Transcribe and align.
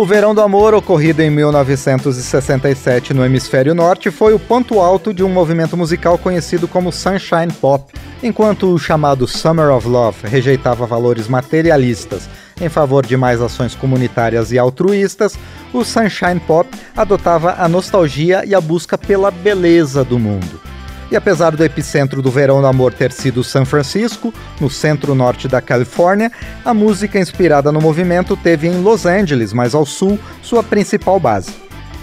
O 0.00 0.06
Verão 0.06 0.34
do 0.34 0.40
Amor, 0.40 0.72
ocorrido 0.72 1.20
em 1.20 1.28
1967 1.28 3.12
no 3.12 3.22
Hemisfério 3.22 3.74
Norte, 3.74 4.10
foi 4.10 4.32
o 4.32 4.38
ponto 4.38 4.80
alto 4.80 5.12
de 5.12 5.22
um 5.22 5.28
movimento 5.28 5.76
musical 5.76 6.16
conhecido 6.16 6.66
como 6.66 6.90
Sunshine 6.90 7.52
Pop. 7.60 7.92
Enquanto 8.22 8.72
o 8.72 8.78
chamado 8.78 9.28
Summer 9.28 9.68
of 9.68 9.86
Love 9.86 10.26
rejeitava 10.26 10.86
valores 10.86 11.28
materialistas 11.28 12.30
em 12.58 12.70
favor 12.70 13.04
de 13.04 13.14
mais 13.14 13.42
ações 13.42 13.74
comunitárias 13.74 14.52
e 14.52 14.58
altruístas, 14.58 15.38
o 15.70 15.84
Sunshine 15.84 16.40
Pop 16.46 16.66
adotava 16.96 17.56
a 17.58 17.68
nostalgia 17.68 18.42
e 18.46 18.54
a 18.54 18.60
busca 18.60 18.96
pela 18.96 19.30
beleza 19.30 20.02
do 20.02 20.18
mundo. 20.18 20.69
E 21.10 21.16
apesar 21.16 21.56
do 21.56 21.64
epicentro 21.64 22.22
do 22.22 22.30
verão 22.30 22.60
do 22.60 22.66
amor 22.66 22.92
ter 22.92 23.10
sido 23.10 23.42
São 23.42 23.66
Francisco, 23.66 24.32
no 24.60 24.70
centro-norte 24.70 25.48
da 25.48 25.60
Califórnia, 25.60 26.30
a 26.64 26.72
música 26.72 27.18
inspirada 27.18 27.72
no 27.72 27.80
movimento 27.80 28.36
teve 28.36 28.68
em 28.68 28.80
Los 28.80 29.06
Angeles, 29.06 29.52
mais 29.52 29.74
ao 29.74 29.84
sul, 29.84 30.18
sua 30.40 30.62
principal 30.62 31.18
base. 31.18 31.50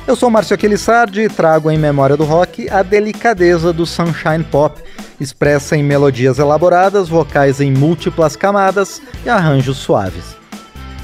Eu 0.05 0.15
sou 0.15 0.29
Márcio 0.29 0.55
Aquilissardi 0.55 1.21
e 1.21 1.29
trago 1.29 1.71
em 1.71 1.77
memória 1.77 2.17
do 2.17 2.25
rock 2.25 2.69
a 2.69 2.83
delicadeza 2.83 3.71
do 3.71 3.85
Sunshine 3.85 4.43
Pop, 4.43 4.81
expressa 5.19 5.75
em 5.75 5.83
melodias 5.83 6.37
elaboradas, 6.37 7.07
vocais 7.07 7.61
em 7.61 7.71
múltiplas 7.71 8.35
camadas 8.35 9.01
e 9.25 9.29
arranjos 9.29 9.77
suaves. 9.77 10.35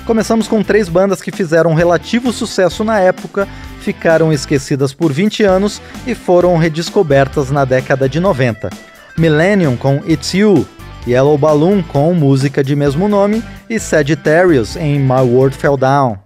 Começamos 0.06 0.50
com 0.50 0.62
três 0.62 0.90
bandas 0.90 1.22
que 1.22 1.32
fizeram 1.32 1.74
relativo 1.74 2.34
sucesso 2.34 2.84
na 2.84 3.00
época 3.00 3.48
ficaram 3.84 4.32
esquecidas 4.32 4.94
por 4.94 5.12
20 5.12 5.44
anos 5.44 5.82
e 6.08 6.16
foram 6.16 6.58
redescobertas 6.58 7.52
na 7.52 7.66
década 7.66 8.08
de 8.10 8.20
90. 8.20 8.70
Millennium 9.18 9.76
com 9.76 10.02
It's 10.08 10.34
You, 10.34 10.66
Yellow 11.08 11.38
Balloon 11.38 11.84
com 11.84 12.14
música 12.14 12.64
de 12.64 12.76
mesmo 12.76 13.08
nome 13.08 13.44
e 13.70 13.78
Sagittarius 13.80 14.76
em 14.76 15.00
My 15.00 15.22
World 15.22 15.56
Fell 15.56 15.78
Down. 15.78 16.18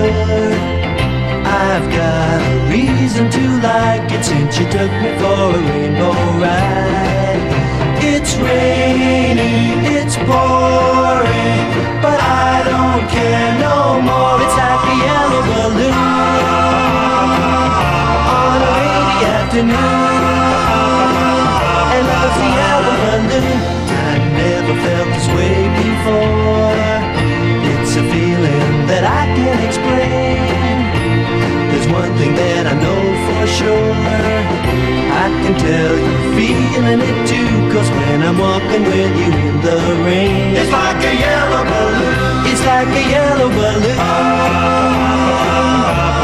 I've 0.00 1.90
got 1.90 2.40
a 2.40 2.70
reason 2.70 3.28
to 3.30 3.42
like 3.60 4.10
it 4.12 4.24
since 4.24 4.58
you 4.58 4.66
took 4.70 4.92
me 5.02 5.10
for 5.18 5.56
a 5.56 5.60
rainbow 5.68 6.14
ride. 6.38 7.42
It's 8.00 8.36
rainy, 8.36 9.74
it's 9.96 10.16
pouring, 10.16 11.66
but 12.00 12.18
I 12.20 12.62
don't 12.70 13.04
care 13.10 13.58
no 13.58 14.00
more. 14.00 14.38
It's 14.44 14.56
like 14.62 14.84
a 14.86 14.96
yellow 15.06 15.42
balloon 15.50 15.94
on 18.38 18.58
a 18.62 18.70
rainy 18.78 19.18
afternoon. 19.34 20.22
And 21.94 22.04
love's 22.06 22.38
the 22.38 22.48
yellow 22.60 22.96
balloon. 23.02 23.60
I 23.90 24.16
never 24.38 24.74
felt 24.82 25.08
this 25.14 25.26
way 25.34 25.58
before. 25.82 26.47
Explain. 29.66 30.78
There's 31.70 31.88
one 31.88 32.12
thing 32.18 32.34
that 32.34 32.66
I 32.66 32.74
know 32.84 33.02
for 33.26 33.46
sure. 33.58 33.94
I 35.24 35.26
can 35.42 35.54
tell 35.58 35.94
you're 36.04 36.26
feeling 36.36 37.00
it 37.00 37.18
too. 37.26 37.48
Cause 37.72 37.88
when 37.90 38.22
I'm 38.22 38.38
walking 38.38 38.84
with 38.84 39.12
you 39.20 39.30
in 39.48 39.56
the 39.66 39.76
rain, 40.04 40.56
it's 40.56 40.70
like 40.70 41.02
a 41.04 41.14
yellow 41.24 41.62
balloon. 41.70 42.46
It's 42.50 42.62
like 42.64 42.88
a 42.88 43.02
yellow 43.14 43.48
balloon. 43.48 43.98
On 43.98 46.17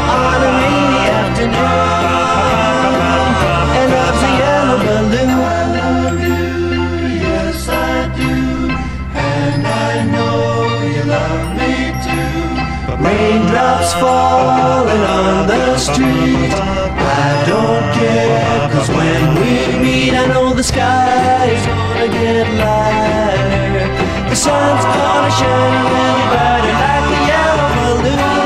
Raindrops 13.55 13.93
falling 13.93 15.03
on 15.03 15.47
the 15.47 15.77
street. 15.77 16.51
I 16.51 17.45
don't 17.47 17.87
care, 17.95 18.69
cause 18.69 18.89
when 18.89 19.35
we 19.35 19.79
meet, 19.81 20.13
I 20.13 20.27
know 20.27 20.53
the 20.53 20.63
sky 20.63 21.45
is 21.55 21.65
gonna 21.65 22.07
get 22.09 22.47
lighter. 22.59 23.87
The 24.29 24.35
sun's 24.35 24.83
gonna 24.83 25.31
shine 25.39 25.85
little 25.87 26.27
brighter 26.31 26.75
like 26.83 27.07
a 27.15 27.27
yellow 27.31 28.01
balloon. 28.03 28.44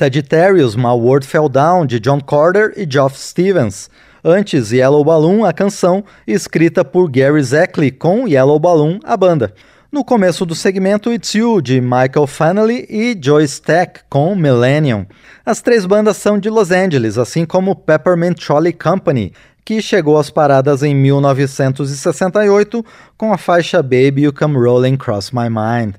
Sagittarius, 0.00 0.76
My 0.76 0.94
World 0.94 1.26
Fell 1.26 1.46
Down, 1.46 1.84
de 1.84 2.00
John 2.00 2.22
Carter 2.22 2.72
e 2.74 2.90
Geoff 2.90 3.18
Stevens. 3.18 3.90
Antes, 4.24 4.72
Yellow 4.72 5.04
Balloon, 5.04 5.44
a 5.44 5.52
canção, 5.52 6.02
escrita 6.26 6.82
por 6.82 7.10
Gary 7.10 7.42
Zackley, 7.42 7.90
com 7.90 8.26
Yellow 8.26 8.58
Balloon, 8.58 8.98
a 9.04 9.14
banda. 9.14 9.52
No 9.92 10.02
começo 10.02 10.46
do 10.46 10.54
segmento, 10.54 11.12
It's 11.12 11.34
You, 11.34 11.60
de 11.60 11.82
Michael 11.82 12.26
Fanelli 12.26 12.86
e 12.88 13.14
Joe 13.22 13.44
Stack, 13.44 14.00
com 14.08 14.34
Millennium. 14.34 15.04
As 15.44 15.60
três 15.60 15.84
bandas 15.84 16.16
são 16.16 16.38
de 16.38 16.48
Los 16.48 16.70
Angeles, 16.70 17.18
assim 17.18 17.44
como 17.44 17.76
Peppermint 17.76 18.38
Trolley 18.42 18.72
Company, 18.72 19.34
que 19.66 19.82
chegou 19.82 20.18
às 20.18 20.30
paradas 20.30 20.82
em 20.82 20.94
1968 20.94 22.82
com 23.18 23.34
a 23.34 23.36
faixa 23.36 23.82
Baby 23.82 24.22
You 24.22 24.32
Come 24.32 24.56
Rolling 24.56 24.96
Cross 24.96 25.30
My 25.30 25.50
Mind. 25.50 25.96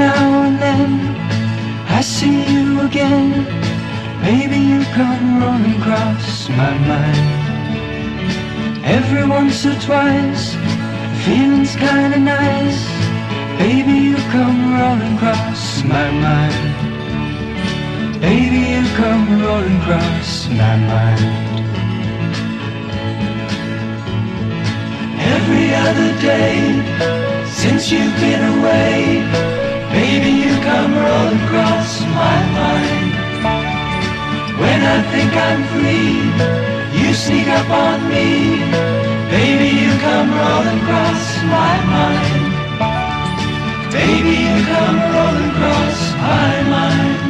Now 0.00 0.42
and 0.48 0.56
then 0.66 0.90
I 1.98 2.00
see 2.00 2.38
you 2.52 2.80
again. 2.88 3.28
Baby, 4.28 4.58
you 4.72 4.80
come 4.98 5.24
rolling 5.42 5.76
across 5.80 6.48
my 6.60 6.72
mind. 6.92 7.28
Every 8.98 9.24
once 9.36 9.58
or 9.70 9.76
twice, 9.88 10.44
feeling's 11.24 11.74
kinda 11.76 12.18
nice. 12.38 12.80
Baby, 13.64 13.96
you 14.08 14.16
come 14.36 14.60
rolling 14.78 15.14
across 15.16 15.62
my 15.94 16.08
mind. 16.26 16.62
Baby, 18.28 18.60
you 18.74 18.84
come 19.02 19.24
rolling 19.44 19.78
across 19.82 20.30
my 20.62 20.74
mind. 20.92 21.24
Every 25.34 25.66
other 25.86 26.10
day 26.32 26.56
since 27.62 27.92
you've 27.92 28.16
been 28.24 28.42
away, 28.54 28.90
baby, 29.90 30.30
you 30.44 30.54
come 30.62 30.94
rolling 30.94 31.40
across 31.46 32.00
my 32.20 32.38
mind. 32.58 33.10
When 34.60 34.80
I 34.82 34.98
think 35.12 35.32
I'm 35.48 35.62
free, 35.72 36.14
you 37.00 37.14
sneak 37.14 37.48
up 37.48 37.68
on 37.70 37.98
me, 38.08 38.60
baby, 39.34 39.68
you 39.82 39.92
come 40.06 40.28
rolling 40.30 40.78
across 40.82 41.22
my 41.56 41.74
mind. 41.94 42.50
Baby, 43.92 44.34
you 44.46 44.56
come 44.72 44.98
rolling 45.14 45.50
across 45.50 45.98
my 46.28 46.52
mind. 46.74 47.20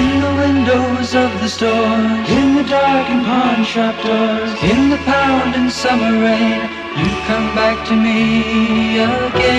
In 0.00 0.20
the 0.24 0.32
windows 0.44 1.14
of 1.14 1.30
the 1.40 1.48
stores, 1.48 2.30
in 2.38 2.54
the 2.56 2.64
darkened 2.64 3.24
pawn 3.24 3.64
shop 3.64 3.96
doors, 4.04 4.50
in 4.62 4.90
the 4.90 4.98
pounding 5.04 5.70
summer 5.70 6.12
rain, 6.24 6.87
you 6.98 7.10
come 7.26 7.54
back 7.54 7.86
to 7.88 7.94
me 7.96 8.98
again. 9.00 9.57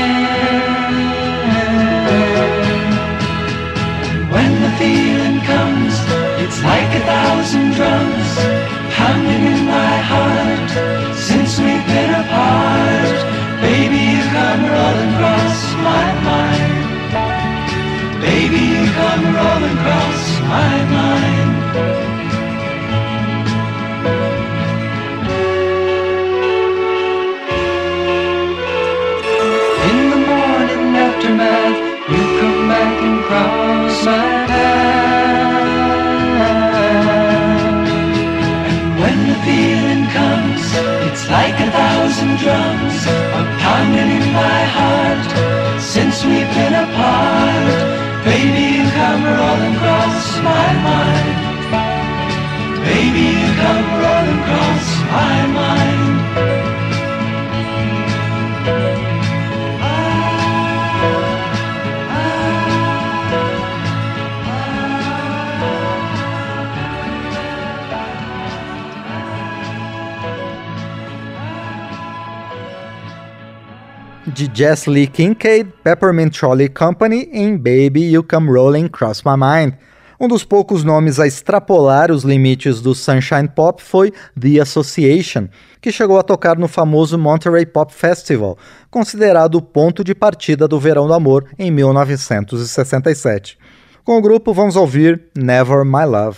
De 74.40 74.50
Jess 74.58 74.88
Lee 74.88 75.06
Kincaid, 75.06 75.70
Peppermint 75.84 76.32
Trolley 76.32 76.70
Company 76.70 77.30
em 77.34 77.58
Baby 77.58 78.14
You 78.14 78.24
Come 78.24 78.50
Rolling 78.50 78.88
Cross 78.88 79.24
My 79.24 79.34
Mind. 79.36 79.74
Um 80.18 80.30
dos 80.30 80.46
poucos 80.46 80.82
nomes 80.82 81.20
a 81.20 81.28
extrapolar 81.28 82.10
os 82.10 82.24
limites 82.24 82.80
do 82.80 82.96
Sunshine 82.96 83.50
Pop 83.50 83.84
foi 83.84 84.14
The 84.40 84.62
Association, 84.62 85.50
que 85.82 85.92
chegou 85.92 86.18
a 86.18 86.24
tocar 86.24 86.58
no 86.58 86.70
famoso 86.70 87.18
Monterey 87.18 87.66
Pop 87.66 87.94
Festival, 87.94 88.58
considerado 88.90 89.56
o 89.56 89.62
ponto 89.62 90.06
de 90.06 90.16
partida 90.16 90.70
do 90.70 90.80
Verão 90.80 91.06
do 91.06 91.14
Amor 91.14 91.46
em 91.58 91.70
1967. 91.70 93.58
Com 94.06 94.18
o 94.18 94.22
grupo, 94.22 94.54
vamos 94.54 94.78
ouvir 94.78 95.22
Never 95.36 95.84
My 95.84 96.06
Love. 96.06 96.38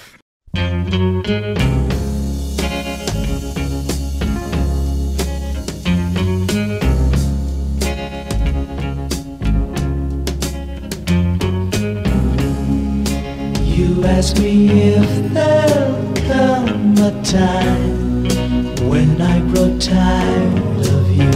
You 14.01 14.07
ask 14.07 14.35
me 14.39 14.95
if 14.95 15.31
there'll 15.31 16.13
come 16.27 16.97
a 16.97 17.11
time 17.23 18.25
when 18.89 19.21
I 19.21 19.41
grow 19.53 19.77
tired 19.77 20.87
of 20.87 21.07
you. 21.11 21.29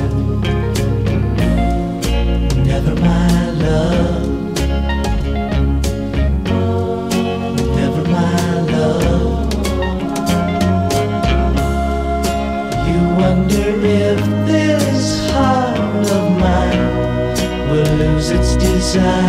Never 2.63 2.95
my 2.95 3.51
love. 3.51 4.49
Never 7.77 8.03
my 8.09 8.59
love. 8.73 9.53
You 12.89 12.99
wonder 13.21 13.69
if 13.85 14.19
this 14.47 15.29
heart 15.29 16.09
of 16.17 16.25
mine 16.39 17.69
will 17.69 17.95
lose 17.97 18.31
its 18.31 18.55
desire 18.55 19.24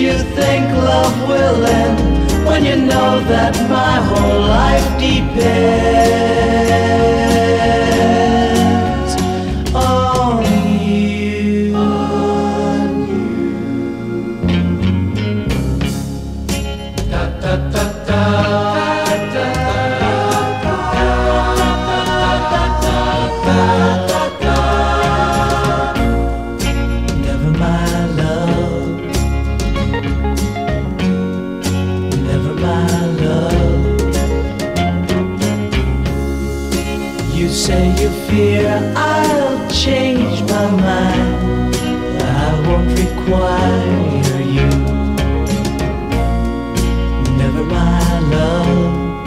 you 0.00 0.12
think 0.12 0.70
love 0.70 1.28
will 1.28 1.66
end 1.66 1.98
when 2.46 2.64
you 2.64 2.76
know 2.76 3.18
that 3.24 3.54
my 3.68 3.96
whole 4.08 4.42
life 4.42 4.86
depends 5.00 6.48
require 43.28 44.40
you. 44.40 44.70
Never 47.36 47.62
my 47.64 48.20
love. 48.20 49.26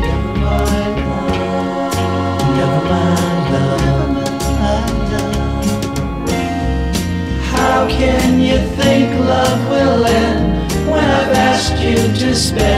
Never 0.00 0.32
my 0.40 0.88
love. 1.04 1.94
Never 2.56 2.80
my 2.92 3.14
love. 3.52 4.24
How 7.52 7.86
can 7.88 8.40
you 8.40 8.58
think 8.78 9.06
love 9.20 9.60
will 9.68 10.06
end 10.06 10.44
when 10.90 11.04
I've 11.04 11.32
asked 11.50 11.78
you 11.82 11.96
to 11.96 12.34
spend 12.34 12.73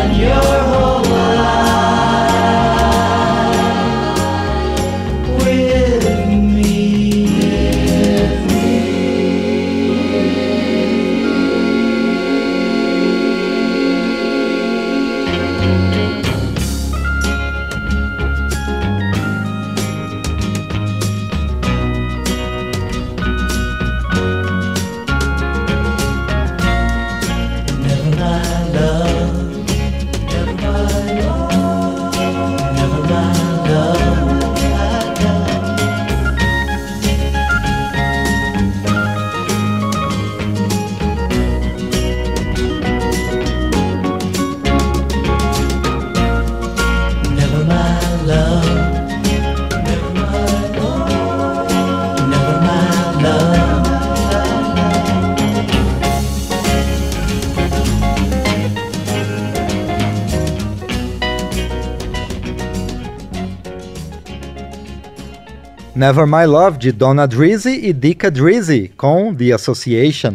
Never 65.96 66.26
My 66.26 66.44
Love 66.44 66.76
de 66.76 66.92
Donna 66.92 67.26
Drizzy 67.26 67.86
e 67.86 67.90
Dica 67.90 68.30
Drizzy 68.30 68.92
com 68.98 69.34
The 69.34 69.52
Association. 69.52 70.34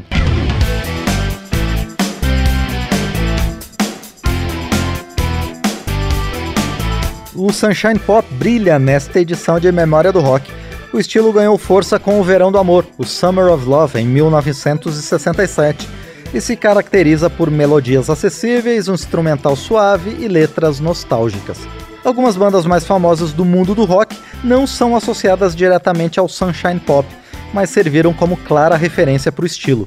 O 7.36 7.54
Sunshine 7.54 8.00
Pop 8.00 8.28
brilha 8.34 8.80
nesta 8.80 9.20
edição 9.20 9.60
de 9.60 9.72
Memória 9.72 10.12
do 10.12 10.20
Rock. 10.20 10.52
O 10.92 10.98
estilo 10.98 11.32
ganhou 11.32 11.60
força 11.60 12.00
com 12.00 12.20
o 12.20 12.24
Verão 12.24 12.52
do 12.52 12.58
Amor, 12.58 12.88
o 12.98 13.06
Summer 13.06 13.54
of 13.54 13.64
Love, 13.64 14.00
em 14.00 14.08
1967, 14.08 15.88
e 16.34 16.42
se 16.42 16.56
caracteriza 16.56 17.30
por 17.30 17.52
melodias 17.52 18.10
acessíveis, 18.10 18.88
um 18.88 18.96
instrumental 18.96 19.56
suave 19.56 20.10
e 20.20 20.28
letras 20.28 20.80
nostálgicas. 20.80 21.60
Algumas 22.04 22.36
bandas 22.36 22.66
mais 22.66 22.86
famosas 22.86 23.32
do 23.32 23.46
mundo 23.46 23.76
do 23.76 23.86
rock 23.86 24.18
não 24.44 24.66
são 24.66 24.96
associadas 24.96 25.56
diretamente 25.56 26.20
ao 26.20 26.28
sunshine 26.28 26.80
pop, 26.80 27.08
mas 27.54 27.70
serviram 27.70 28.14
como 28.14 28.38
clara 28.38 28.76
referência 28.76 29.32
para 29.32 29.44
o 29.44 29.48
estilo. 29.48 29.86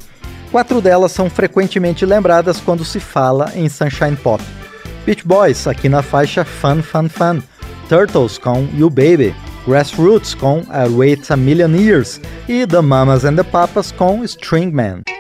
Quatro 0.53 0.81
delas 0.81 1.11
são 1.11 1.29
frequentemente 1.29 2.07
lembradas 2.07 2.61
quando 2.61 2.85
se 2.85 3.01
fala 3.01 3.51
em 3.57 3.69
sunshine 3.69 4.17
pop. 4.17 4.43
Beach 5.05 5.27
Boys, 5.27 5.67
aqui 5.67 5.89
na 5.89 6.03
faixa 6.03 6.45
Fun 6.45 6.83
Fun 6.83 7.09
Fun, 7.09 7.43
Turtles 7.89 8.39
com 8.39 8.69
You 8.73 8.89
Baby, 8.89 9.35
Grassroots 9.67 10.35
com 10.35 10.61
I 10.61 10.89
Wait 10.89 11.31
a 11.31 11.37
Million 11.37 11.75
Years 11.75 12.21
e 12.49 12.67
The 12.67 12.81
Mamas 12.81 13.25
and 13.25 13.35
the 13.35 13.43
Papas 13.43 13.91
com 13.91 14.23
String 14.25 14.71
Man. 14.71 15.14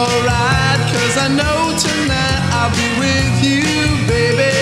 alright, 0.00 0.80
cause 0.92 1.16
I 1.18 1.28
know 1.28 1.76
tonight 1.76 2.40
I'll 2.56 2.72
be 2.72 2.88
with 2.96 3.34
you, 3.44 3.64
baby. 4.08 4.56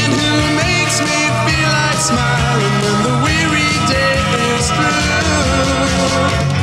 And 0.00 0.12
who 0.20 0.32
makes 0.56 0.96
me 1.04 1.18
feel 1.44 1.68
like 1.68 2.00
smiling 2.00 2.76
when 2.84 2.96
the 3.04 3.14
weary 3.24 3.72
day 3.92 4.16
is 4.56 4.66
through? 4.72 6.53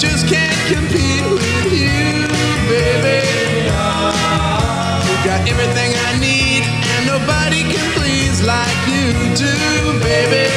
just 0.00 0.26
can't 0.28 0.56
compete 0.72 1.24
with 1.30 1.72
you, 1.72 2.26
baby. 2.72 3.20
You 5.06 5.16
got 5.28 5.46
everything 5.46 5.92
I 6.08 6.18
need, 6.18 6.64
and 6.64 7.06
nobody 7.06 7.62
can 7.64 7.86
please 7.98 8.42
like 8.42 8.80
you 8.88 9.12
do, 9.36 10.00
baby. 10.00 10.49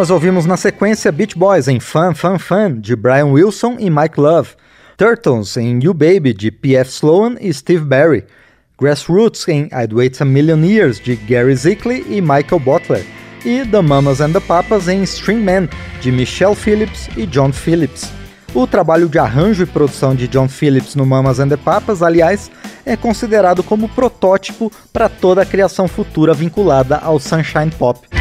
Nós 0.00 0.08
ouvimos 0.08 0.46
na 0.46 0.56
sequência 0.56 1.12
Beach 1.12 1.36
Boys 1.36 1.68
em 1.68 1.78
Fun 1.78 2.14
Fun 2.14 2.38
Fun, 2.38 2.80
de 2.80 2.96
Brian 2.96 3.26
Wilson 3.26 3.76
e 3.78 3.90
Mike 3.90 4.18
Love, 4.18 4.48
Turtles 4.96 5.58
em 5.58 5.78
You 5.78 5.92
Baby, 5.92 6.32
de 6.32 6.50
P.F. 6.50 6.90
Sloan 6.90 7.34
e 7.38 7.52
Steve 7.52 7.84
Barry, 7.84 8.24
Grassroots 8.80 9.46
em 9.46 9.68
I'd 9.70 9.94
Wait 9.94 10.18
a 10.22 10.24
Million 10.24 10.64
Years, 10.64 10.98
de 10.98 11.16
Gary 11.16 11.54
Zickley 11.54 12.02
e 12.08 12.22
Michael 12.22 12.60
Butler, 12.60 13.04
e 13.44 13.62
The 13.66 13.82
Mamas 13.82 14.22
and 14.22 14.32
the 14.32 14.40
Papas 14.40 14.88
em 14.88 15.02
String 15.02 15.44
Man, 15.44 15.68
de 16.00 16.10
Michelle 16.10 16.56
Phillips 16.56 17.10
e 17.14 17.26
John 17.26 17.52
Phillips. 17.52 18.10
O 18.54 18.66
trabalho 18.66 19.06
de 19.06 19.18
arranjo 19.18 19.64
e 19.64 19.66
produção 19.66 20.14
de 20.14 20.26
John 20.28 20.48
Phillips 20.48 20.94
no 20.94 21.04
Mamas 21.04 21.38
and 21.38 21.50
the 21.50 21.58
Papas, 21.58 22.02
aliás, 22.02 22.50
é 22.86 22.96
considerado 22.96 23.62
como 23.62 23.86
protótipo 23.86 24.72
para 24.94 25.10
toda 25.10 25.42
a 25.42 25.46
criação 25.46 25.86
futura 25.86 26.32
vinculada 26.32 26.96
ao 26.96 27.20
Sunshine 27.20 27.70
Pop. 27.78 28.19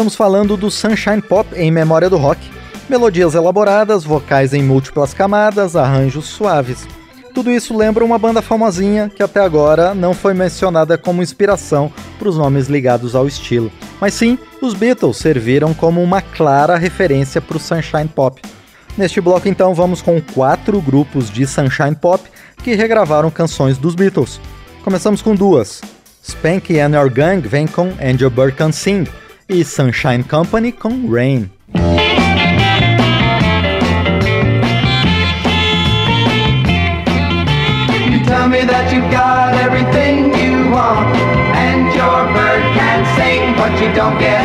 Estamos 0.00 0.16
falando 0.16 0.56
do 0.56 0.70
Sunshine 0.70 1.20
Pop 1.20 1.46
em 1.54 1.70
memória 1.70 2.08
do 2.08 2.16
rock. 2.16 2.40
Melodias 2.88 3.34
elaboradas, 3.34 4.02
vocais 4.02 4.54
em 4.54 4.62
múltiplas 4.62 5.12
camadas, 5.12 5.76
arranjos 5.76 6.24
suaves. 6.24 6.88
Tudo 7.34 7.50
isso 7.50 7.76
lembra 7.76 8.02
uma 8.02 8.18
banda 8.18 8.40
famosinha 8.40 9.12
que 9.14 9.22
até 9.22 9.40
agora 9.40 9.94
não 9.94 10.14
foi 10.14 10.32
mencionada 10.32 10.96
como 10.96 11.22
inspiração 11.22 11.92
para 12.18 12.30
os 12.30 12.38
nomes 12.38 12.66
ligados 12.66 13.14
ao 13.14 13.28
estilo. 13.28 13.70
Mas 14.00 14.14
sim, 14.14 14.38
os 14.62 14.72
Beatles 14.72 15.18
serviram 15.18 15.74
como 15.74 16.02
uma 16.02 16.22
clara 16.22 16.78
referência 16.78 17.38
para 17.38 17.58
o 17.58 17.60
Sunshine 17.60 18.08
Pop. 18.08 18.40
Neste 18.96 19.20
bloco, 19.20 19.48
então, 19.48 19.74
vamos 19.74 20.00
com 20.00 20.18
quatro 20.18 20.80
grupos 20.80 21.28
de 21.28 21.46
Sunshine 21.46 21.94
Pop 21.94 22.26
que 22.64 22.74
regravaram 22.74 23.30
canções 23.30 23.76
dos 23.76 23.94
Beatles. 23.94 24.40
Começamos 24.82 25.20
com 25.20 25.34
duas. 25.34 25.82
Spanky 26.26 26.80
and 26.80 26.98
Your 26.98 27.10
Gang 27.10 27.46
vem 27.46 27.66
com 27.66 27.92
Angel 28.00 28.32
Can 28.56 28.72
Sing 28.72 29.06
e 29.50 29.64
Sunshine 29.64 30.22
Company 30.22 30.70
com 30.70 31.10
Rain. 31.10 31.50
You 44.10 44.39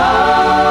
can 0.00 0.69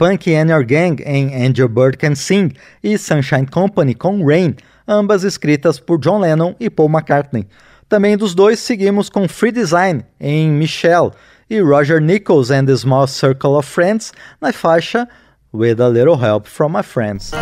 Punky 0.00 0.34
and 0.34 0.48
Your 0.48 0.64
Gang 0.64 0.96
em 1.04 1.44
Angel 1.46 1.68
Bird 1.68 1.98
Can 1.98 2.14
Sing 2.14 2.54
e 2.82 2.96
Sunshine 2.96 3.46
Company 3.46 3.94
com 3.94 4.24
Rain, 4.24 4.56
ambas 4.88 5.24
escritas 5.24 5.78
por 5.78 5.98
John 5.98 6.20
Lennon 6.20 6.54
e 6.58 6.70
Paul 6.70 6.88
McCartney. 6.88 7.46
Também 7.86 8.16
dos 8.16 8.34
dois 8.34 8.60
seguimos 8.60 9.10
com 9.10 9.28
Free 9.28 9.52
Design 9.52 10.02
em 10.18 10.48
Michelle 10.48 11.10
e 11.50 11.60
Roger 11.60 12.00
Nichols 12.00 12.50
and 12.50 12.64
the 12.64 12.76
Small 12.78 13.06
Circle 13.06 13.50
of 13.50 13.68
Friends 13.68 14.10
na 14.40 14.54
faixa 14.54 15.06
With 15.52 15.82
a 15.82 15.88
Little 15.88 16.16
Help 16.16 16.46
from 16.46 16.70
My 16.70 16.82
Friends. 16.82 17.32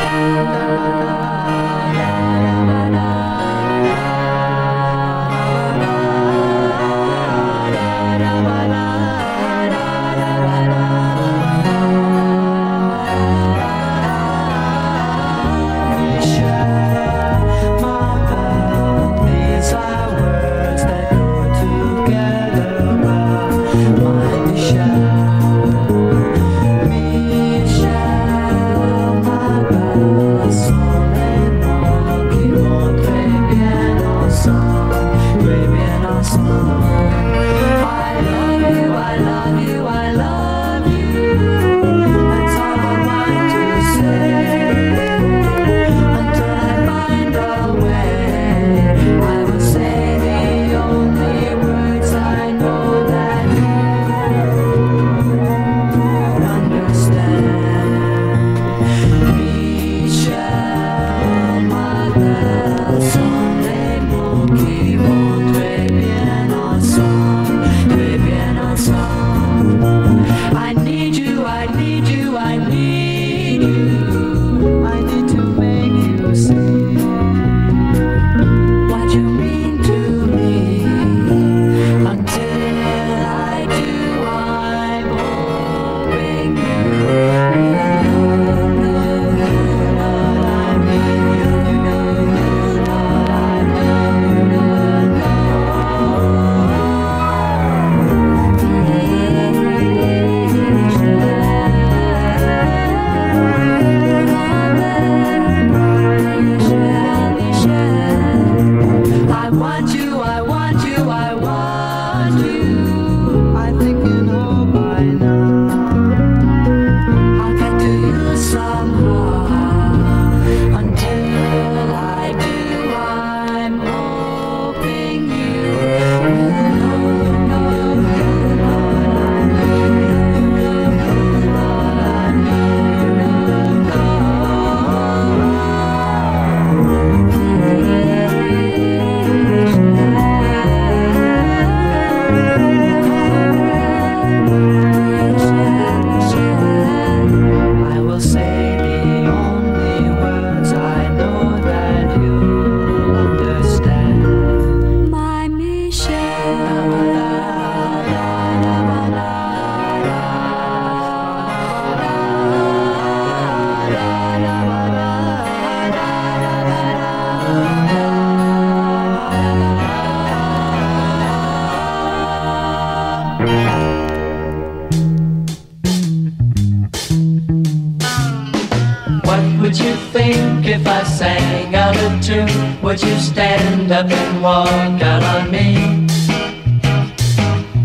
Would 179.69 179.79
you 179.79 179.95
think 180.13 180.67
if 180.67 180.87
I 180.87 181.03
sang 181.03 181.75
out 181.75 181.95
of 181.99 182.25
tune? 182.25 182.49
Would 182.83 183.03
you 183.03 183.19
stand 183.19 183.93
up 183.93 184.11
and 184.11 184.43
walk 184.43 185.03
out 185.03 185.23
on 185.23 185.51
me? 185.51 186.07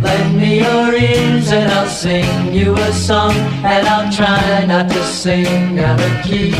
Lend 0.01 0.37
me 0.37 0.59
your 0.59 0.93
ears 0.93 1.51
and 1.51 1.69
I'll 1.71 1.89
sing 1.89 2.53
you 2.53 2.73
a 2.75 2.93
song 2.93 3.33
And 3.65 3.85
I'll 3.85 4.09
try 4.13 4.65
not 4.65 4.89
to 4.91 5.03
sing 5.03 5.77
out 5.79 5.99
of 5.99 6.23
key 6.23 6.53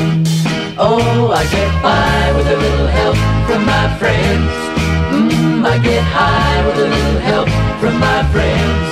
Oh, 0.77 1.31
I 1.31 1.43
get 1.55 1.71
by 1.81 2.33
with 2.35 2.47
a 2.47 2.57
little 2.57 2.87
help 2.87 3.17
from 3.47 3.65
my 3.65 3.97
friends 3.97 4.51
Mmm, 5.13 5.65
I 5.65 5.77
get 5.77 6.03
high 6.03 6.65
with 6.67 6.77
a 6.79 6.89
little 6.89 7.19
help 7.21 7.62
from 7.83 7.99
my 7.99 8.23
friends 8.31 8.87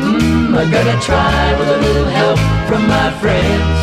Mmm, 0.00 0.58
I'm 0.58 0.70
gonna 0.70 0.98
try 1.02 1.58
with 1.58 1.68
a 1.68 1.78
little 1.86 2.08
help 2.18 2.38
from 2.68 2.82
my 2.88 3.08
friends 3.20 3.76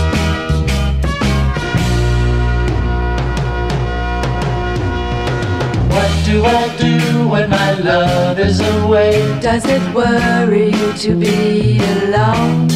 What 5.94 6.12
do 6.26 6.44
I 6.44 6.64
do 6.86 7.28
when 7.28 7.52
my 7.52 7.74
love 7.74 8.40
is 8.40 8.60
away? 8.60 9.40
Does 9.42 9.64
it 9.66 9.84
worry 9.94 10.72
you 10.72 10.94
to 11.06 11.12
be 11.16 11.78
alone? 11.94 12.70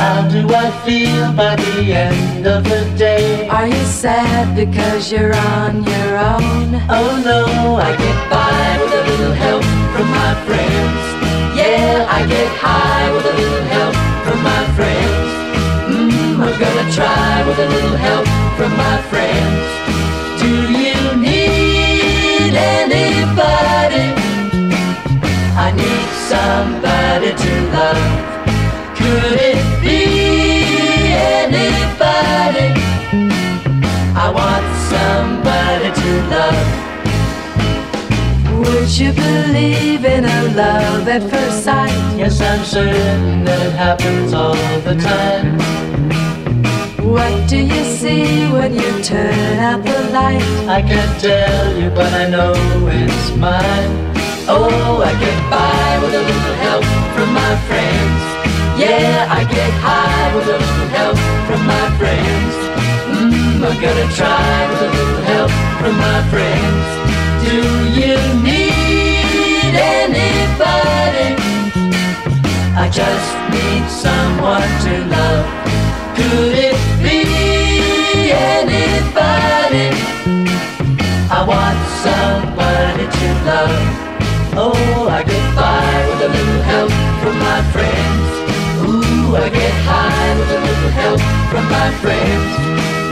How 0.00 0.26
do 0.34 0.40
I 0.64 0.70
feel 0.86 1.32
by 1.34 1.54
the 1.56 1.92
end 1.92 2.46
of 2.46 2.64
the 2.64 2.82
day? 2.96 3.46
Are 3.48 3.68
you 3.68 3.84
sad 3.84 4.56
because 4.56 5.12
you're 5.12 5.36
on 5.36 5.84
your 5.84 6.12
own? 6.16 6.68
Oh 6.96 7.10
no, 7.30 7.76
I 7.76 7.90
get 8.04 8.18
by 8.30 8.78
with 8.80 8.92
a 9.00 9.02
little 9.10 9.34
help 9.34 9.77
from 9.98 10.10
my 10.10 10.34
friends. 10.46 11.00
Yeah, 11.58 12.06
I 12.08 12.20
get 12.34 12.48
high 12.62 13.10
with 13.14 13.26
a 13.32 13.34
little 13.40 13.64
help 13.74 13.94
from 14.24 14.38
my 14.50 14.62
friends. 14.78 15.28
Mmm, 15.90 16.38
I'm 16.44 16.54
gonna 16.62 16.86
try 16.98 17.42
with 17.46 17.58
a 17.66 17.68
little 17.74 17.96
help 18.06 18.26
from 18.56 18.72
my 18.84 18.96
friends. 19.10 19.66
Do 20.42 20.50
you 20.84 20.98
need 21.28 22.54
anybody? 22.78 24.06
I 25.66 25.68
need 25.82 26.08
somebody 26.32 27.30
to 27.44 27.52
love. 27.76 28.02
Could 28.98 29.36
it 29.50 29.62
be 29.82 30.00
anybody? 31.42 32.68
I 34.24 34.26
want 34.38 34.64
somebody 34.94 35.88
to 36.02 36.10
love. 36.36 36.87
Would 38.68 38.98
you 38.98 39.12
believe 39.12 40.04
in 40.04 40.26
a 40.26 40.42
love 40.54 41.08
at 41.08 41.22
first 41.30 41.64
sight? 41.64 41.88
Yes, 42.18 42.38
I'm 42.42 42.62
certain 42.64 43.42
that 43.44 43.60
it 43.66 43.72
happens 43.72 44.34
all 44.34 44.54
the 44.84 44.94
time. 44.94 45.56
What 47.00 47.48
do 47.48 47.56
you 47.56 47.82
see 47.84 48.46
when 48.52 48.74
you 48.74 48.90
turn 49.02 49.58
out 49.58 49.82
the 49.82 49.98
light? 50.12 50.44
I 50.68 50.82
can't 50.82 51.18
tell 51.18 51.80
you, 51.80 51.88
but 51.88 52.12
I 52.12 52.28
know 52.28 52.52
it's 52.92 53.30
mine. 53.40 53.92
Oh, 54.46 55.00
I 55.00 55.12
get 55.16 55.38
by 55.48 55.88
with 56.04 56.12
a 56.12 56.22
little 56.28 56.56
help 56.66 56.84
from 57.16 57.32
my 57.32 57.54
friends. 57.68 58.20
Yeah, 58.76 59.32
I 59.32 59.48
get 59.48 59.72
high 59.80 60.28
with 60.36 60.46
a 60.46 60.58
little 60.60 60.88
help 60.92 61.16
from 61.48 61.60
my 61.64 61.86
friends. 61.96 62.52
Mmm, 63.16 63.64
I'm 63.64 63.80
gonna 63.80 64.08
try 64.12 64.52
with 64.68 64.82
a 64.88 64.90
little 64.92 65.22
help 65.32 65.52
from 65.80 65.94
my 65.96 66.20
friends. 66.28 66.98
Do 67.48 67.56
you 67.98 68.42
need 68.42 68.57
I 72.88 72.90
just 72.90 73.30
need 73.52 73.84
someone 73.90 74.72
to 74.88 74.94
love. 75.12 75.44
Could 76.16 76.56
it 76.56 76.80
be 77.04 78.32
anybody? 78.32 79.92
I 81.28 81.44
want 81.44 81.76
somebody 82.00 83.04
to 83.04 83.28
love. 83.44 83.84
Oh, 84.56 85.06
I 85.06 85.20
get 85.20 85.46
by 85.52 85.84
with 86.08 86.28
a 86.28 86.30
little 86.32 86.62
help 86.64 86.90
from 87.20 87.36
my 87.44 87.60
friends. 87.76 88.24
Ooh, 88.80 89.36
I 89.36 89.50
get 89.50 89.74
high 89.84 90.32
with 90.38 90.48
a 90.48 90.60
little 90.64 90.92
help 90.96 91.20
from 91.52 91.64
my 91.68 91.90
friends. 92.00 92.50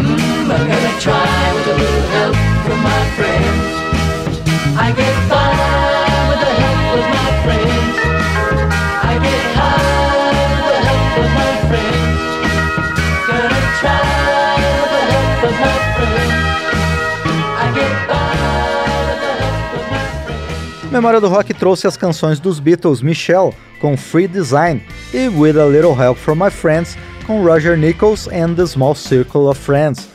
Mmm, 0.01 0.57
I'm 0.57 0.67
gonna 0.73 1.01
try 1.05 1.53
with 1.53 1.69
a 1.69 1.77
little 1.77 2.09
help 2.17 2.37
from 2.65 2.79
my 2.81 3.03
friends. 3.13 3.69
I 4.81 4.93
get 4.97 5.29
by 5.29 5.96
Memória 20.97 21.21
do 21.21 21.29
Rock 21.29 21.53
trouxe 21.53 21.87
as 21.87 21.95
canções 21.95 22.41
dos 22.41 22.59
Beatles 22.59 23.03
Michelle 23.03 23.53
com 23.83 23.99
Free 23.99 24.27
Design 24.27 24.83
e 25.13 25.29
With 25.29 25.61
a 25.61 25.67
Little 25.67 25.95
Help 25.95 26.17
from 26.17 26.37
My 26.37 26.51
Friends 26.51 26.97
com 27.27 27.45
Roger 27.45 27.77
Nichols 27.77 28.27
and 28.29 28.55
the 28.55 28.65
Small 28.65 28.95
Circle 28.95 29.43
of 29.43 29.61
Friends. 29.61 30.09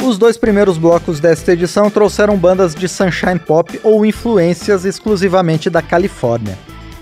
Os 0.00 0.16
dois 0.16 0.36
primeiros 0.36 0.78
blocos 0.78 1.18
desta 1.18 1.52
edição 1.52 1.90
trouxeram 1.90 2.36
bandas 2.36 2.76
de 2.76 2.88
sunshine 2.88 3.40
pop 3.40 3.80
ou 3.82 4.06
influências 4.06 4.84
exclusivamente 4.84 5.68
da 5.68 5.82
Califórnia. 5.82 6.56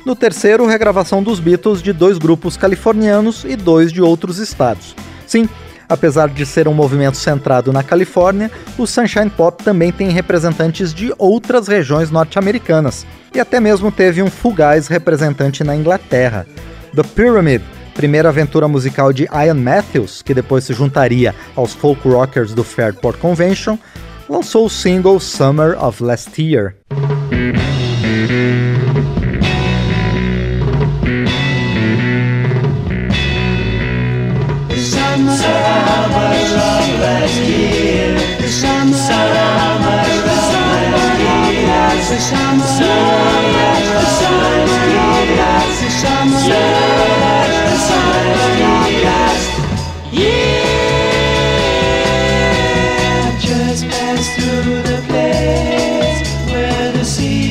No 0.06 0.16
terceiro, 0.16 0.64
regravação 0.64 1.22
dos 1.22 1.38
Beatles 1.38 1.82
de 1.82 1.92
dois 1.92 2.16
grupos 2.16 2.56
californianos 2.56 3.44
e 3.44 3.56
dois 3.56 3.92
de 3.92 4.00
outros 4.00 4.38
estados. 4.38 4.96
Sim, 5.26 5.48
apesar 5.92 6.30
de 6.30 6.46
ser 6.46 6.66
um 6.66 6.72
movimento 6.72 7.18
centrado 7.18 7.70
na 7.70 7.82
Califórnia, 7.82 8.50
o 8.78 8.86
Sunshine 8.86 9.28
Pop 9.28 9.62
também 9.62 9.92
tem 9.92 10.08
representantes 10.08 10.94
de 10.94 11.12
outras 11.18 11.68
regiões 11.68 12.10
norte-americanas, 12.10 13.06
e 13.34 13.38
até 13.38 13.60
mesmo 13.60 13.92
teve 13.92 14.22
um 14.22 14.30
fugaz 14.30 14.88
representante 14.88 15.62
na 15.62 15.76
Inglaterra. 15.76 16.46
The 16.94 17.02
Pyramid, 17.02 17.62
primeira 17.92 18.30
aventura 18.30 18.66
musical 18.66 19.12
de 19.12 19.24
Ian 19.24 19.54
Matthews, 19.54 20.22
que 20.22 20.32
depois 20.32 20.64
se 20.64 20.72
juntaria 20.72 21.34
aos 21.54 21.74
folk 21.74 22.08
rockers 22.08 22.54
do 22.54 22.64
Fairport 22.64 23.18
Convention, 23.18 23.76
lançou 24.30 24.64
o 24.64 24.70
single 24.70 25.20
Summer 25.20 25.76
of 25.78 26.02
Last 26.02 26.40
Year. 26.40 26.74
The 42.12 42.20
sun 42.20 42.58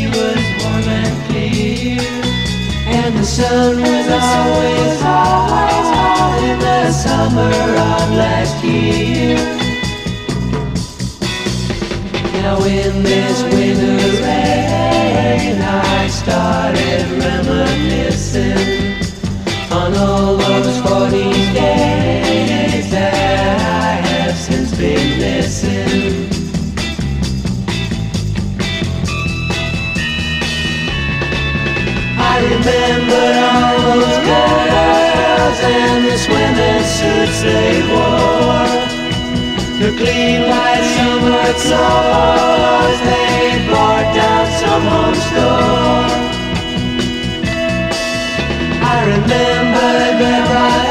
was 0.10 0.44
warm 0.64 0.88
and 0.88 1.16
clear. 1.28 2.00
And 2.86 3.18
the 3.18 3.24
sun 3.24 3.82
was 3.82 4.08
always 4.08 5.02
always 5.02 5.02
hot 5.02 6.44
in 6.44 6.60
the 6.60 6.92
summer 6.92 7.52
of 7.52 8.12
last 8.16 8.64
year. 8.64 9.61
Now 12.52 12.64
in 12.66 13.02
this 13.02 13.44
winter 13.44 14.24
rain, 14.24 15.62
I 15.62 16.08
started 16.10 17.08
reminiscing 17.24 18.58
on 19.72 19.96
all 19.96 20.36
those 20.36 20.82
14 20.82 21.54
days 21.54 22.92
that 22.92 23.56
I 23.56 24.06
have 24.06 24.36
since 24.36 24.76
been 24.78 25.18
missing. 25.18 26.28
I 32.20 32.36
remember 32.52 33.28
all 33.48 33.80
those 33.96 34.18
girls 34.28 35.60
and 35.72 36.04
the 36.06 36.18
swimming 36.18 36.84
suits 36.84 37.44
they 37.44 37.80
wore. 37.88 38.42
The 39.80 39.96
clean 39.98 40.50
white 40.50 40.91
summer 41.32 41.54
clothes 41.64 43.00
they 43.08 43.66
brought 43.68 44.08
down 44.14 44.46
some 44.60 44.84
home 44.92 45.18
store. 45.28 46.08
I 48.84 48.98
remember 49.14 49.90
their 50.20 50.44
bright 50.50 50.90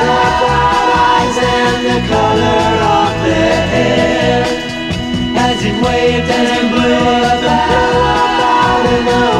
eyes 0.64 1.36
and 1.56 1.78
the 1.88 1.98
color 2.08 2.68
of 3.00 3.12
their 3.26 3.60
hair 3.74 4.40
as 5.46 5.58
it 5.68 5.76
waved 5.84 6.30
and 6.30 6.64
blew 6.72 7.04
about 7.34 8.82
in 8.94 9.02
the 9.04 9.39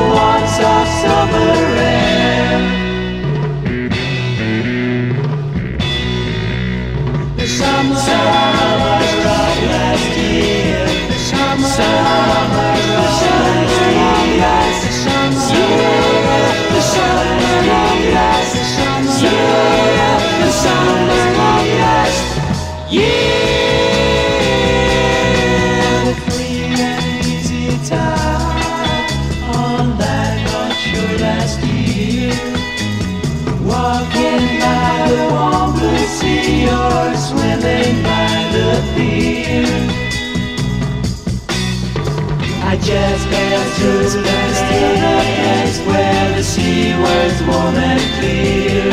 I 42.90 42.92
just 42.92 43.28
passed 43.28 43.78
through 43.78 44.02
the 44.02 44.18
place 44.18 45.78
where 45.86 46.34
the 46.34 46.42
sea 46.42 46.90
was 46.98 47.34
warm 47.46 47.76
and 47.76 48.00
clear, 48.18 48.90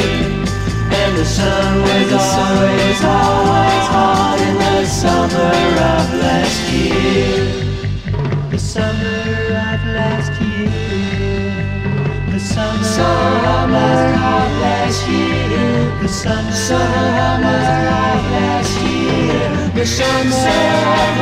and 1.01 1.17
the 1.17 1.25
sun 1.25 1.81
was 1.81 2.13
always, 2.13 2.99
always 3.01 3.87
hot 3.89 4.37
in 4.39 4.53
the 4.53 4.85
summer 4.85 5.49
of 5.81 6.13
last 6.13 6.61
year. 6.71 7.41
The 8.51 8.59
summer 8.59 9.17
of 9.65 9.81
last 9.97 10.41
year. 10.43 10.69
The 12.29 12.39
summer, 12.39 12.83
summer 12.83 13.41
of 13.49 13.71
last. 13.81 15.07
The 15.07 15.11
year. 15.11 15.97
The 16.01 16.07
summer. 16.07 16.51
The 16.51 16.55
summer 16.55 17.61
of 18.05 18.21
last 18.37 18.73
year. 18.79 19.71
The 19.73 19.85
summer 19.87 20.53
of 20.77 21.17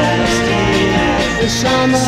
last 0.00 0.48
year. 0.48 0.73
The 1.44 1.50
summer, 1.50 1.98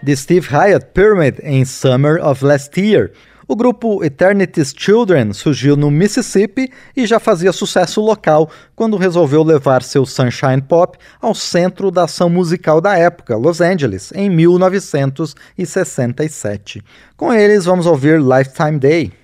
the 0.00 0.14
Steve 0.14 0.46
Hiett 0.46 0.94
Pyramid 0.94 1.40
em 1.42 1.64
Summer 1.64 2.16
of 2.18 2.42
Last 2.42 2.76
Year. 2.76 3.12
O 3.50 3.56
grupo 3.56 4.04
Eternity's 4.04 4.74
Children 4.76 5.32
surgiu 5.32 5.74
no 5.74 5.90
Mississippi 5.90 6.70
e 6.94 7.06
já 7.06 7.18
fazia 7.18 7.50
sucesso 7.50 7.98
local 7.98 8.50
quando 8.76 8.98
resolveu 8.98 9.42
levar 9.42 9.82
seu 9.82 10.04
Sunshine 10.04 10.60
Pop 10.60 10.98
ao 11.18 11.34
centro 11.34 11.90
da 11.90 12.04
ação 12.04 12.28
musical 12.28 12.78
da 12.78 12.98
época, 12.98 13.38
Los 13.38 13.62
Angeles, 13.62 14.12
em 14.14 14.28
1967. 14.28 16.84
Com 17.16 17.32
eles, 17.32 17.64
vamos 17.64 17.86
ouvir 17.86 18.20
Lifetime 18.20 18.78
Day. 18.78 19.14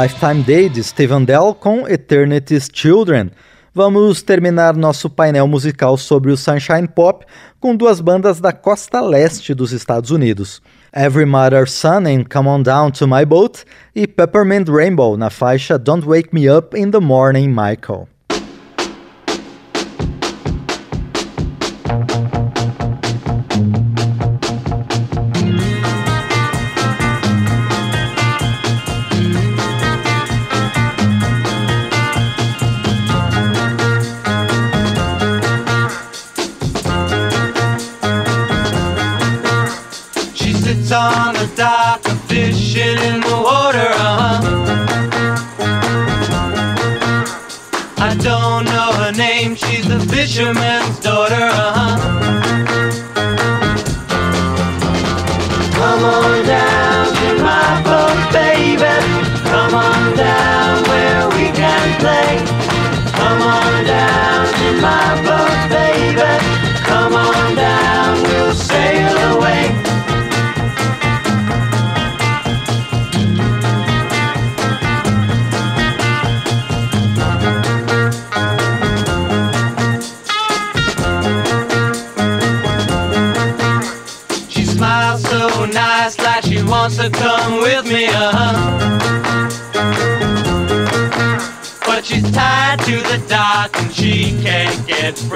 Lifetime 0.00 0.44
Day 0.44 0.68
de 0.68 0.80
Steven 0.80 1.24
Dell 1.24 1.52
com 1.52 1.88
Eternity's 1.88 2.70
Children. 2.72 3.32
Vamos 3.74 4.22
terminar 4.22 4.76
nosso 4.76 5.10
painel 5.10 5.48
musical 5.48 5.96
sobre 5.96 6.30
o 6.30 6.36
Sunshine 6.36 6.86
Pop 6.86 7.26
com 7.58 7.74
duas 7.74 8.00
bandas 8.00 8.38
da 8.38 8.52
costa 8.52 9.00
leste 9.00 9.52
dos 9.54 9.72
Estados 9.72 10.12
Unidos. 10.12 10.62
Every 10.94 11.26
Mother's 11.26 11.72
Son 11.72 12.06
em 12.06 12.22
Come 12.22 12.48
On 12.48 12.62
Down 12.62 12.92
to 12.92 13.08
My 13.08 13.24
Boat 13.24 13.64
e 13.92 14.06
Peppermint 14.06 14.68
Rainbow 14.68 15.16
na 15.16 15.30
faixa 15.30 15.76
Don't 15.76 16.06
Wake 16.06 16.28
Me 16.32 16.48
Up 16.48 16.78
in 16.78 16.92
the 16.92 17.00
Morning, 17.00 17.48
Michael. 17.48 18.06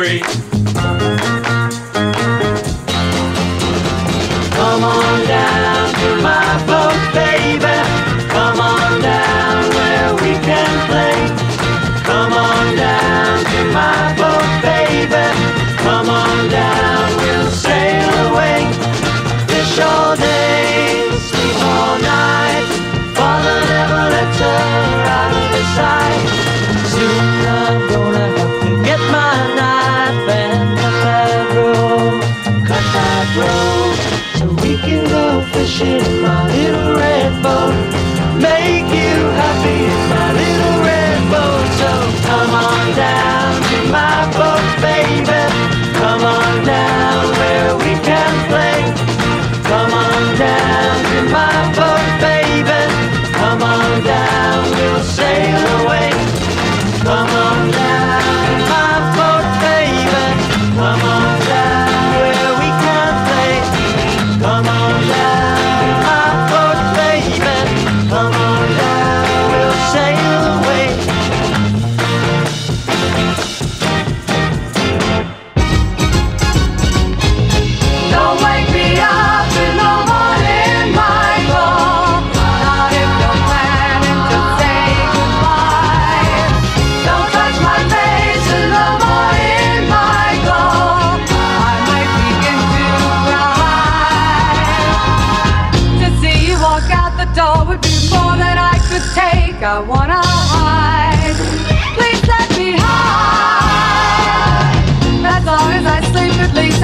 free. 0.03 0.41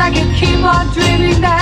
I 0.09 0.11
can 0.11 0.35
keep 0.37 0.65
on 0.65 0.87
dreaming 0.95 1.39
that 1.43 1.58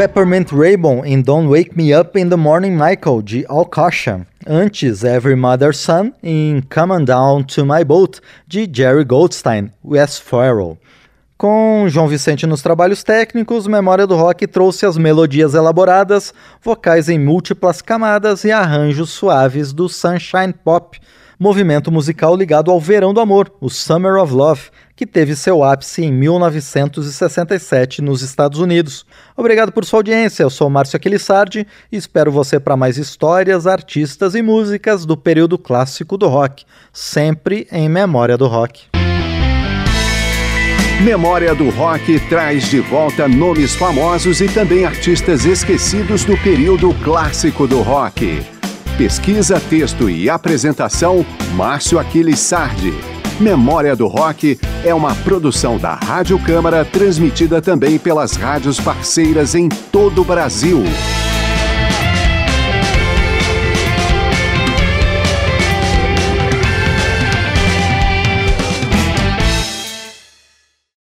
Peppermint 0.00 0.50
Rainbow 0.50 1.04
em 1.04 1.20
Don't 1.20 1.50
Wake 1.50 1.76
Me 1.76 1.92
Up 1.92 2.18
in 2.18 2.30
the 2.30 2.36
Morning 2.36 2.74
Michael, 2.74 3.20
de 3.20 3.44
Alcasha. 3.50 4.26
Antes, 4.46 5.04
Every 5.04 5.36
Mother's 5.36 5.76
Son 5.76 6.10
em 6.22 6.62
Come 6.74 6.94
On 6.94 7.04
Down 7.04 7.44
to 7.44 7.66
My 7.66 7.84
Boat, 7.84 8.18
de 8.48 8.66
Jerry 8.72 9.04
Goldstein, 9.04 9.70
Wes 9.84 10.18
Farrell. 10.18 10.78
Com 11.36 11.84
João 11.90 12.08
Vicente 12.08 12.46
nos 12.46 12.62
trabalhos 12.62 13.02
técnicos, 13.02 13.66
Memória 13.66 14.06
do 14.06 14.16
Rock 14.16 14.46
trouxe 14.46 14.86
as 14.86 14.96
melodias 14.96 15.52
elaboradas, 15.52 16.32
vocais 16.62 17.10
em 17.10 17.18
múltiplas 17.18 17.82
camadas 17.82 18.42
e 18.44 18.50
arranjos 18.50 19.10
suaves 19.10 19.70
do 19.70 19.86
Sunshine 19.86 20.54
Pop, 20.64 20.98
movimento 21.38 21.92
musical 21.92 22.34
ligado 22.34 22.70
ao 22.70 22.80
verão 22.80 23.12
do 23.12 23.20
amor, 23.20 23.52
o 23.60 23.68
Summer 23.68 24.16
of 24.16 24.32
Love, 24.32 24.70
que 25.00 25.06
teve 25.06 25.34
seu 25.34 25.64
ápice 25.64 26.04
em 26.04 26.12
1967 26.12 28.02
nos 28.02 28.20
Estados 28.20 28.58
Unidos. 28.58 29.06
Obrigado 29.34 29.72
por 29.72 29.82
sua 29.86 30.00
audiência, 30.00 30.42
eu 30.42 30.50
sou 30.50 30.68
Márcio 30.68 30.98
Aquilissardi 30.98 31.66
e 31.90 31.96
espero 31.96 32.30
você 32.30 32.60
para 32.60 32.76
mais 32.76 32.98
histórias, 32.98 33.66
artistas 33.66 34.34
e 34.34 34.42
músicas 34.42 35.06
do 35.06 35.16
período 35.16 35.56
clássico 35.56 36.18
do 36.18 36.28
rock, 36.28 36.66
sempre 36.92 37.66
em 37.72 37.88
memória 37.88 38.36
do 38.36 38.46
rock. 38.46 38.82
Memória 41.02 41.54
do 41.54 41.70
Rock 41.70 42.20
traz 42.28 42.68
de 42.68 42.80
volta 42.80 43.26
nomes 43.26 43.74
famosos 43.74 44.42
e 44.42 44.48
também 44.48 44.84
artistas 44.84 45.46
esquecidos 45.46 46.26
do 46.26 46.36
período 46.36 46.92
clássico 47.02 47.66
do 47.66 47.80
rock. 47.80 48.42
Pesquisa, 48.98 49.58
texto 49.58 50.10
e 50.10 50.28
apresentação, 50.28 51.24
Márcio 51.54 51.98
Aquiles 51.98 52.38
Sardi. 52.38 53.19
Memória 53.40 53.96
do 53.96 54.06
Rock 54.06 54.60
é 54.84 54.92
uma 54.92 55.14
produção 55.14 55.78
da 55.78 55.94
Rádio 55.94 56.38
Câmara, 56.38 56.84
transmitida 56.84 57.62
também 57.62 57.98
pelas 57.98 58.36
rádios 58.36 58.78
parceiras 58.78 59.54
em 59.54 59.66
todo 59.90 60.20
o 60.20 60.24
Brasil. 60.24 60.84